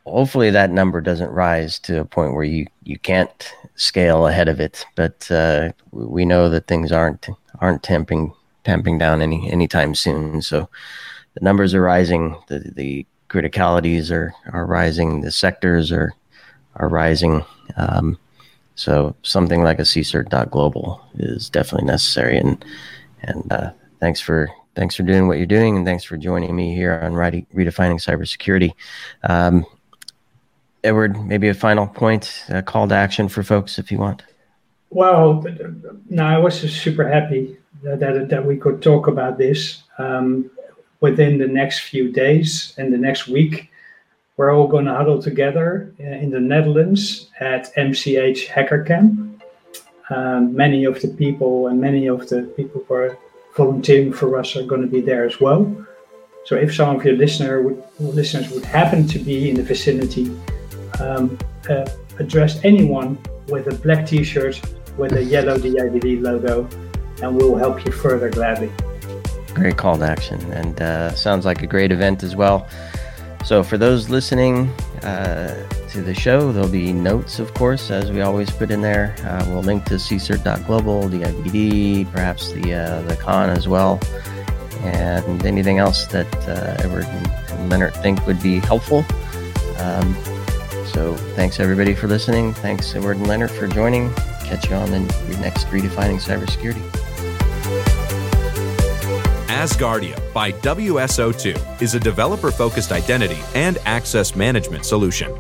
[0.05, 4.61] hopefully that number doesn't rise to a point where you you can't scale ahead of
[4.61, 4.84] it.
[4.94, 7.28] But uh, we know that things aren't
[7.61, 8.34] aren't tamping
[8.64, 10.42] tamping down any anytime soon.
[10.42, 10.68] So
[11.34, 12.36] the numbers are rising.
[12.48, 16.12] The the criticalities are are rising, the sectors are
[16.76, 17.44] are rising.
[17.76, 18.18] Um,
[18.74, 22.38] so something like a CSIRT.global is definitely necessary.
[22.38, 22.64] And
[23.22, 26.74] and uh, thanks for thanks for doing what you're doing, and thanks for joining me
[26.74, 28.72] here on redefining cybersecurity.
[29.24, 29.64] Um,
[30.85, 34.22] Eward, maybe a final point, a call to action for folks if you want.
[34.91, 35.45] Well,
[36.11, 39.83] no, I was super happy that, that, that we could talk about this.
[39.99, 40.51] Um,
[41.01, 43.70] within the next few days and the next week,
[44.37, 49.43] we're all going to huddle together uh, in the Netherlands at MCH Hacker Camp.
[50.11, 53.18] Um, many of the people and many of the people who are
[53.57, 55.61] volunteering for us are going to be there as well.
[56.45, 60.30] So if some of your listener would, listeners would happen to be in the vicinity,
[61.01, 61.38] um,
[61.68, 61.86] uh,
[62.18, 63.18] address anyone
[63.49, 64.61] with a black T-shirt
[64.97, 66.68] with a yellow DIVD logo,
[67.22, 68.70] and we'll help you further gladly.
[69.55, 72.66] Great call to action, and uh, sounds like a great event as well.
[73.45, 74.68] So, for those listening
[75.03, 79.16] uh, to the show, there'll be notes, of course, as we always put in there.
[79.24, 84.01] Uh, we'll link to CSIRT.global, the IBD, perhaps the uh, the con as well,
[84.82, 89.05] and anything else that uh, Eward and Lennaert think would be helpful.
[89.78, 90.16] Um,
[90.93, 92.53] so, thanks everybody for listening.
[92.53, 94.12] Thanks, Eward and Lennaert, for joining.
[94.45, 95.01] Catch you on the
[95.40, 96.82] next Redefining Cybersecurity.
[99.49, 105.32] Asgardeo by WSO2 is a developer focused identity and access management solution.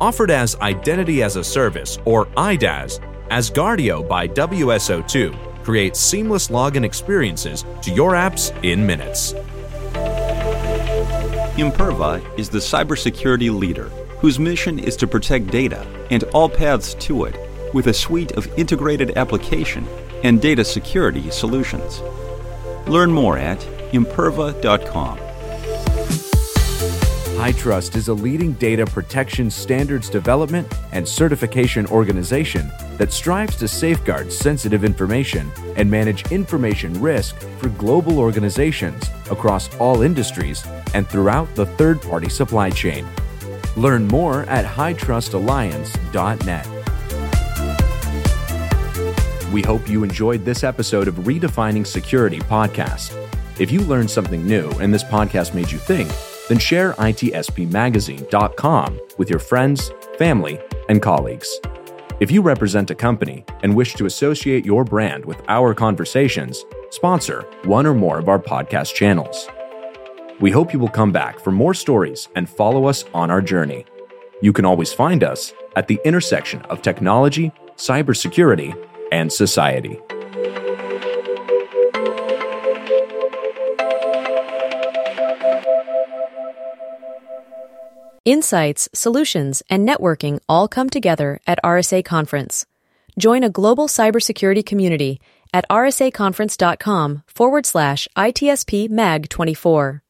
[0.00, 7.64] Offered as Identity as a Service or IDaaS, Asgardeo by WSO2 creates seamless login experiences
[7.82, 9.32] to your apps in minutes.
[11.56, 13.90] Imperva is the cybersecurity leader
[14.20, 17.36] whose mission is to protect data and all paths to it
[17.74, 19.86] with a suite of integrated application
[20.22, 22.00] and data security solutions.
[22.86, 23.58] Learn more at
[23.92, 25.18] imperva.com.
[27.40, 34.30] HITRUST is a leading data protection standards development and certification organization that strives to safeguard
[34.30, 41.64] sensitive information and manage information risk for global organizations across all industries and throughout the
[41.64, 43.06] third party supply chain.
[43.76, 46.66] Learn more at hitrustalliance.net.
[49.52, 53.16] We hope you enjoyed this episode of Redefining Security podcast.
[53.58, 56.10] If you learned something new and this podcast made you think,
[56.48, 60.58] then share itspmagazine.com with your friends, family,
[60.88, 61.60] and colleagues.
[62.20, 67.44] If you represent a company and wish to associate your brand with our conversations, sponsor
[67.64, 69.48] one or more of our podcast channels.
[70.40, 73.84] We hope you will come back for more stories and follow us on our journey.
[74.40, 78.74] You can always find us at the intersection of technology, cybersecurity,
[79.12, 80.00] and society.
[88.24, 92.64] Insights, solutions, and networking all come together at RSA Conference.
[93.18, 95.20] Join a global cybersecurity community
[95.52, 100.02] at rsaconference.com forward slash ITSP MAG 24.